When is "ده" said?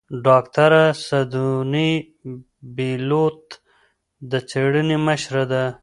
5.51-5.65